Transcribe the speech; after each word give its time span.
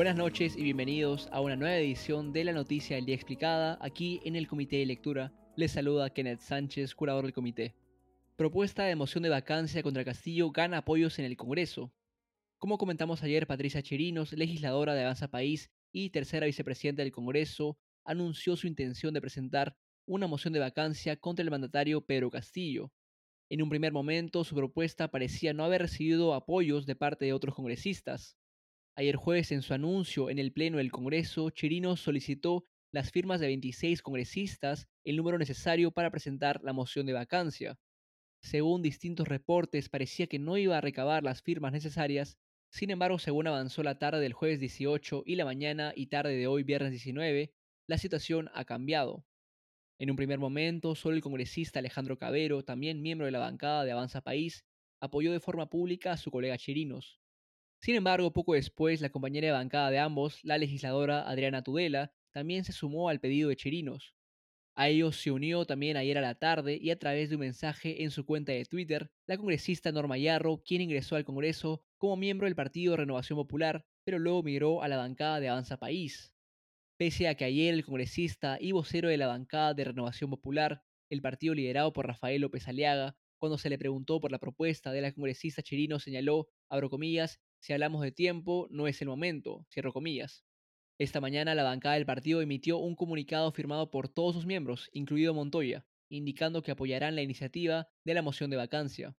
Buenas 0.00 0.16
noches 0.16 0.56
y 0.56 0.62
bienvenidos 0.62 1.28
a 1.30 1.42
una 1.42 1.56
nueva 1.56 1.76
edición 1.76 2.32
de 2.32 2.44
la 2.44 2.54
Noticia 2.54 2.96
del 2.96 3.04
Día 3.04 3.16
Explicada 3.16 3.76
aquí 3.82 4.22
en 4.24 4.34
el 4.34 4.48
Comité 4.48 4.76
de 4.76 4.86
Lectura. 4.86 5.30
Les 5.56 5.72
saluda 5.72 6.08
Kenneth 6.08 6.40
Sánchez, 6.40 6.94
curador 6.94 7.24
del 7.24 7.34
comité. 7.34 7.74
Propuesta 8.34 8.84
de 8.84 8.96
moción 8.96 9.22
de 9.22 9.28
vacancia 9.28 9.82
contra 9.82 10.02
Castillo 10.02 10.52
gana 10.52 10.78
apoyos 10.78 11.18
en 11.18 11.26
el 11.26 11.36
Congreso. 11.36 11.92
Como 12.56 12.78
comentamos 12.78 13.22
ayer, 13.22 13.46
Patricia 13.46 13.82
Chirinos, 13.82 14.32
legisladora 14.32 14.94
de 14.94 15.02
Avanza 15.02 15.28
País 15.28 15.70
y 15.92 16.08
tercera 16.08 16.46
vicepresidenta 16.46 17.02
del 17.02 17.12
Congreso, 17.12 17.76
anunció 18.02 18.56
su 18.56 18.68
intención 18.68 19.12
de 19.12 19.20
presentar 19.20 19.76
una 20.06 20.26
moción 20.26 20.54
de 20.54 20.60
vacancia 20.60 21.16
contra 21.16 21.42
el 21.42 21.50
mandatario 21.50 22.00
Pedro 22.00 22.30
Castillo. 22.30 22.90
En 23.50 23.60
un 23.60 23.68
primer 23.68 23.92
momento, 23.92 24.44
su 24.44 24.54
propuesta 24.54 25.10
parecía 25.10 25.52
no 25.52 25.62
haber 25.62 25.82
recibido 25.82 26.32
apoyos 26.32 26.86
de 26.86 26.96
parte 26.96 27.26
de 27.26 27.34
otros 27.34 27.54
congresistas. 27.54 28.38
Ayer 28.96 29.16
jueves, 29.16 29.52
en 29.52 29.62
su 29.62 29.72
anuncio 29.72 30.30
en 30.30 30.38
el 30.38 30.52
Pleno 30.52 30.78
del 30.78 30.90
Congreso, 30.90 31.50
Chirinos 31.50 32.00
solicitó 32.00 32.66
las 32.92 33.12
firmas 33.12 33.40
de 33.40 33.46
26 33.46 34.02
congresistas, 34.02 34.88
el 35.04 35.16
número 35.16 35.38
necesario 35.38 35.92
para 35.92 36.10
presentar 36.10 36.60
la 36.62 36.72
moción 36.72 37.06
de 37.06 37.12
vacancia. 37.12 37.78
Según 38.42 38.82
distintos 38.82 39.28
reportes, 39.28 39.88
parecía 39.88 40.26
que 40.26 40.38
no 40.38 40.56
iba 40.56 40.76
a 40.76 40.80
recabar 40.80 41.22
las 41.22 41.42
firmas 41.42 41.72
necesarias, 41.72 42.36
sin 42.72 42.90
embargo, 42.90 43.18
según 43.18 43.46
avanzó 43.46 43.82
la 43.82 43.98
tarde 43.98 44.20
del 44.20 44.32
jueves 44.32 44.60
18 44.60 45.24
y 45.26 45.36
la 45.36 45.44
mañana 45.44 45.92
y 45.94 46.06
tarde 46.06 46.36
de 46.36 46.46
hoy 46.46 46.62
viernes 46.62 46.92
19, 46.92 47.52
la 47.88 47.98
situación 47.98 48.48
ha 48.54 48.64
cambiado. 48.64 49.24
En 49.98 50.10
un 50.10 50.16
primer 50.16 50.38
momento, 50.38 50.94
solo 50.94 51.16
el 51.16 51.22
congresista 51.22 51.78
Alejandro 51.78 52.18
Cabero, 52.18 52.64
también 52.64 53.02
miembro 53.02 53.26
de 53.26 53.32
la 53.32 53.38
bancada 53.38 53.84
de 53.84 53.92
Avanza 53.92 54.20
País, 54.20 54.64
apoyó 55.00 55.32
de 55.32 55.40
forma 55.40 55.68
pública 55.68 56.12
a 56.12 56.16
su 56.16 56.30
colega 56.30 56.58
Chirinos. 56.58 57.20
Sin 57.80 57.94
embargo, 57.94 58.32
poco 58.32 58.54
después, 58.54 59.00
la 59.00 59.08
compañera 59.08 59.46
de 59.46 59.52
bancada 59.52 59.90
de 59.90 59.98
ambos, 59.98 60.40
la 60.44 60.58
legisladora 60.58 61.28
Adriana 61.28 61.62
Tudela, 61.62 62.12
también 62.30 62.64
se 62.64 62.72
sumó 62.72 63.08
al 63.08 63.20
pedido 63.20 63.48
de 63.48 63.56
Chirinos. 63.56 64.14
A 64.74 64.88
ellos 64.88 65.16
se 65.16 65.30
unió 65.30 65.64
también 65.64 65.96
ayer 65.96 66.16
a 66.18 66.20
la 66.20 66.34
tarde 66.34 66.78
y 66.80 66.90
a 66.90 66.98
través 66.98 67.28
de 67.28 67.36
un 67.36 67.40
mensaje 67.40 68.02
en 68.02 68.10
su 68.10 68.24
cuenta 68.24 68.52
de 68.52 68.64
Twitter, 68.66 69.10
la 69.26 69.36
congresista 69.36 69.92
Norma 69.92 70.18
Yarro, 70.18 70.62
quien 70.62 70.82
ingresó 70.82 71.16
al 71.16 71.24
Congreso 71.24 71.82
como 71.98 72.16
miembro 72.16 72.46
del 72.46 72.54
Partido 72.54 72.96
Renovación 72.96 73.38
Popular, 73.38 73.84
pero 74.04 74.18
luego 74.18 74.42
migró 74.42 74.82
a 74.82 74.88
la 74.88 74.96
bancada 74.96 75.40
de 75.40 75.48
Avanza 75.48 75.78
País. 75.78 76.34
Pese 76.98 77.28
a 77.28 77.34
que 77.34 77.46
ayer 77.46 77.72
el 77.72 77.84
congresista 77.84 78.58
y 78.60 78.72
vocero 78.72 79.08
de 79.08 79.16
la 79.16 79.26
bancada 79.26 79.72
de 79.72 79.84
Renovación 79.84 80.28
Popular, 80.28 80.82
el 81.08 81.22
partido 81.22 81.54
liderado 81.54 81.92
por 81.92 82.06
Rafael 82.06 82.42
López 82.42 82.68
Aliaga, 82.68 83.16
cuando 83.38 83.56
se 83.56 83.70
le 83.70 83.78
preguntó 83.78 84.20
por 84.20 84.30
la 84.30 84.38
propuesta 84.38 84.92
de 84.92 85.00
la 85.00 85.12
congresista 85.12 85.62
Chirino, 85.62 85.98
señaló, 85.98 86.48
abro 86.68 86.90
comillas, 86.90 87.40
si 87.60 87.72
hablamos 87.72 88.02
de 88.02 88.10
tiempo, 88.10 88.66
no 88.70 88.88
es 88.88 89.00
el 89.02 89.08
momento, 89.08 89.66
comillas. 89.92 90.44
Esta 90.98 91.20
mañana 91.20 91.54
la 91.54 91.62
bancada 91.62 91.94
del 91.94 92.06
partido 92.06 92.42
emitió 92.42 92.78
un 92.78 92.96
comunicado 92.96 93.52
firmado 93.52 93.90
por 93.90 94.08
todos 94.08 94.34
sus 94.34 94.46
miembros, 94.46 94.88
incluido 94.92 95.34
Montoya, 95.34 95.86
indicando 96.08 96.62
que 96.62 96.72
apoyarán 96.72 97.14
la 97.14 97.22
iniciativa 97.22 97.88
de 98.04 98.14
la 98.14 98.22
moción 98.22 98.50
de 98.50 98.56
vacancia. 98.56 99.16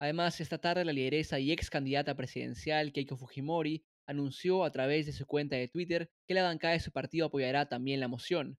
Además, 0.00 0.40
esta 0.40 0.58
tarde 0.58 0.84
la 0.84 0.92
lideresa 0.92 1.38
y 1.38 1.52
ex 1.52 1.70
candidata 1.70 2.16
presidencial 2.16 2.92
Keiko 2.92 3.16
Fujimori 3.16 3.84
anunció 4.06 4.64
a 4.64 4.70
través 4.70 5.06
de 5.06 5.12
su 5.12 5.26
cuenta 5.26 5.56
de 5.56 5.68
Twitter 5.68 6.10
que 6.26 6.34
la 6.34 6.42
bancada 6.42 6.74
de 6.74 6.80
su 6.80 6.90
partido 6.90 7.26
apoyará 7.26 7.68
también 7.68 8.00
la 8.00 8.08
moción. 8.08 8.58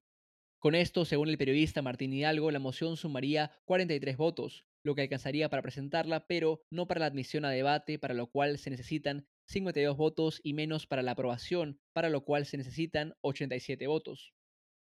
Con 0.60 0.76
esto, 0.76 1.06
según 1.06 1.30
el 1.30 1.38
periodista 1.38 1.82
Martín 1.82 2.14
Hidalgo, 2.14 2.52
la 2.52 2.60
moción 2.60 2.96
sumaría 2.96 3.52
43 3.66 4.16
votos, 4.16 4.66
lo 4.84 4.96
que 4.96 5.02
alcanzaría 5.02 5.50
para 5.50 5.62
presentarla, 5.62 6.28
pero 6.28 6.62
no 6.70 6.88
para 6.88 7.00
la 7.00 7.06
admisión 7.08 7.46
a 7.46 7.50
debate, 7.52 8.00
para 8.00 8.14
lo 8.14 8.28
cual 8.28 8.58
se 8.58 8.70
necesitan 8.70 9.28
52 9.48 9.98
votos 9.98 10.40
y 10.44 10.54
menos 10.54 10.88
para 10.88 11.04
la 11.04 11.12
aprobación, 11.12 11.80
para 11.94 12.10
lo 12.10 12.24
cual 12.24 12.46
se 12.46 12.58
necesitan 12.58 13.14
87 13.22 13.88
votos. 13.88 14.34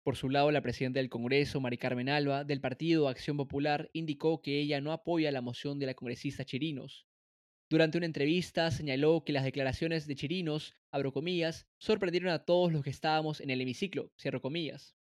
Por 0.03 0.15
su 0.17 0.29
lado, 0.29 0.51
la 0.51 0.61
presidenta 0.61 0.99
del 0.99 1.09
Congreso, 1.09 1.59
Mari 1.59 1.77
Carmen 1.77 2.09
Alba, 2.09 2.43
del 2.43 2.61
Partido 2.61 3.07
Acción 3.07 3.37
Popular, 3.37 3.89
indicó 3.91 4.41
que 4.41 4.59
ella 4.59 4.79
no 4.79 4.91
apoya 4.91 5.31
la 5.31 5.41
moción 5.41 5.79
de 5.79 5.87
la 5.87 5.95
congresista 5.95 6.45
Chirinos. 6.45 7.07
Durante 7.71 7.97
una 7.97 8.05
entrevista 8.05 8.69
señaló 8.69 9.23
que 9.25 9.33
las 9.33 9.43
declaraciones 9.43 10.05
de 10.05 10.15
Chirinos, 10.15 10.75
abro 10.91 11.11
comillas, 11.11 11.67
sorprendieron 11.79 12.29
a 12.29 12.45
todos 12.45 12.71
los 12.71 12.83
que 12.83 12.91
estábamos 12.91 13.41
en 13.41 13.49
el 13.49 13.61
hemiciclo, 13.61 14.11
cierro 14.19 14.41
comillas. 14.41 14.95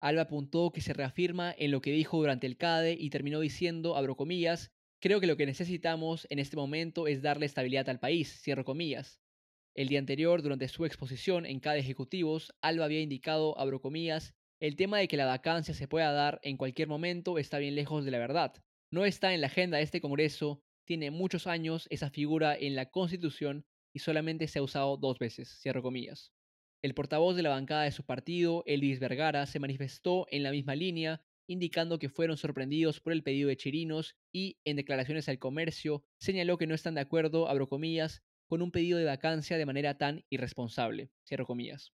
Alba 0.00 0.22
apuntó 0.22 0.72
que 0.72 0.80
se 0.80 0.92
reafirma 0.92 1.54
en 1.56 1.70
lo 1.70 1.80
que 1.80 1.92
dijo 1.92 2.18
durante 2.18 2.46
el 2.46 2.56
CADE 2.56 2.96
y 2.98 3.10
terminó 3.10 3.40
diciendo, 3.40 3.96
abro 3.96 4.16
comillas, 4.16 4.72
creo 5.00 5.20
que 5.20 5.26
lo 5.26 5.36
que 5.36 5.46
necesitamos 5.46 6.26
en 6.30 6.38
este 6.38 6.56
momento 6.56 7.06
es 7.06 7.22
darle 7.22 7.46
estabilidad 7.46 7.88
al 7.88 8.00
país. 8.00 8.42
El 9.74 9.88
día 9.88 9.98
anterior, 9.98 10.42
durante 10.42 10.68
su 10.68 10.84
exposición 10.84 11.46
en 11.46 11.60
CADE 11.60 11.80
Ejecutivos, 11.80 12.54
Alba 12.62 12.86
había 12.86 13.00
indicado, 13.00 13.58
abro 13.58 13.80
comillas, 13.80 14.34
el 14.58 14.76
tema 14.76 14.98
de 14.98 15.08
que 15.08 15.16
la 15.16 15.26
vacancia 15.26 15.74
se 15.74 15.88
pueda 15.88 16.12
dar 16.12 16.40
en 16.42 16.56
cualquier 16.56 16.88
momento 16.88 17.38
está 17.38 17.58
bien 17.58 17.74
lejos 17.74 18.04
de 18.04 18.10
la 18.10 18.18
verdad. 18.18 18.54
No 18.90 19.04
está 19.04 19.32
en 19.34 19.40
la 19.40 19.46
agenda 19.46 19.76
de 19.78 19.84
este 19.84 20.00
Congreso 20.00 20.62
tiene 20.90 21.12
muchos 21.12 21.46
años 21.46 21.86
esa 21.90 22.10
figura 22.10 22.56
en 22.56 22.74
la 22.74 22.90
Constitución 22.90 23.64
y 23.94 24.00
solamente 24.00 24.48
se 24.48 24.58
ha 24.58 24.62
usado 24.62 24.96
dos 24.96 25.20
veces, 25.20 25.60
cierro 25.60 25.82
comillas. 25.82 26.32
El 26.82 26.94
portavoz 26.94 27.36
de 27.36 27.42
la 27.42 27.50
bancada 27.50 27.82
de 27.82 27.92
su 27.92 28.04
partido, 28.04 28.62
Elvis 28.66 29.00
Vergara, 29.00 29.44
se 29.44 29.58
manifestó 29.58 30.26
en 30.30 30.42
la 30.42 30.50
misma 30.50 30.74
línea, 30.74 31.20
indicando 31.46 31.98
que 31.98 32.08
fueron 32.08 32.38
sorprendidos 32.38 33.00
por 33.00 33.12
el 33.12 33.22
pedido 33.22 33.48
de 33.48 33.56
Chirinos 33.58 34.16
y, 34.32 34.58
en 34.64 34.76
declaraciones 34.76 35.28
al 35.28 35.38
comercio, 35.38 36.04
señaló 36.18 36.56
que 36.56 36.66
no 36.66 36.74
están 36.74 36.94
de 36.94 37.02
acuerdo, 37.02 37.48
abro 37.48 37.68
comillas, 37.68 38.22
con 38.46 38.62
un 38.62 38.70
pedido 38.70 38.98
de 38.98 39.04
vacancia 39.04 39.58
de 39.58 39.66
manera 39.66 39.98
tan 39.98 40.24
irresponsable, 40.30 41.10
cierro 41.26 41.46
comillas. 41.46 41.92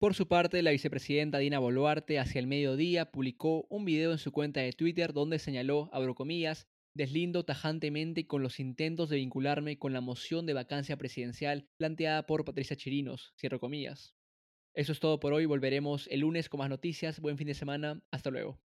Por 0.00 0.14
su 0.14 0.26
parte, 0.26 0.62
la 0.62 0.72
vicepresidenta 0.72 1.38
Dina 1.38 1.60
Boluarte, 1.60 2.18
hacia 2.18 2.40
el 2.40 2.48
mediodía, 2.48 3.12
publicó 3.12 3.66
un 3.68 3.84
video 3.84 4.10
en 4.10 4.18
su 4.18 4.32
cuenta 4.32 4.60
de 4.60 4.72
Twitter 4.72 5.12
donde 5.12 5.38
señaló, 5.38 5.90
abro 5.92 6.16
comillas, 6.16 6.66
Deslindo 6.98 7.44
tajantemente 7.44 8.26
con 8.26 8.42
los 8.42 8.58
intentos 8.58 9.08
de 9.08 9.18
vincularme 9.18 9.78
con 9.78 9.92
la 9.92 10.00
moción 10.00 10.46
de 10.46 10.52
vacancia 10.52 10.96
presidencial 10.96 11.68
planteada 11.76 12.26
por 12.26 12.44
Patricia 12.44 12.74
Chirinos, 12.74 13.32
cierro 13.38 13.60
comillas. 13.60 14.16
Eso 14.74 14.90
es 14.90 14.98
todo 14.98 15.20
por 15.20 15.32
hoy, 15.32 15.46
volveremos 15.46 16.08
el 16.08 16.22
lunes 16.22 16.48
con 16.48 16.58
más 16.58 16.68
noticias, 16.68 17.20
buen 17.20 17.38
fin 17.38 17.46
de 17.46 17.54
semana, 17.54 18.02
hasta 18.10 18.30
luego. 18.30 18.58